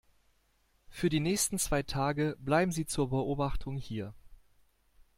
Für 0.89 1.09
die 1.09 1.19
nächsten 1.19 1.59
zwei 1.59 1.83
Tage 1.83 2.35
bleiben 2.39 2.71
Sie 2.71 2.87
zur 2.87 3.07
Beobachtung 3.11 3.77
hier. 3.77 4.15